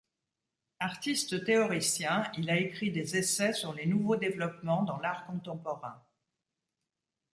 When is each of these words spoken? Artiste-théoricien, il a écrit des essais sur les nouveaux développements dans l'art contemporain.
Artiste-théoricien, 0.79 2.31
il 2.35 2.49
a 2.49 2.57
écrit 2.57 2.89
des 2.91 3.17
essais 3.17 3.53
sur 3.53 3.71
les 3.73 3.85
nouveaux 3.85 4.15
développements 4.15 4.81
dans 4.81 4.97
l'art 4.99 5.27
contemporain. 5.27 6.01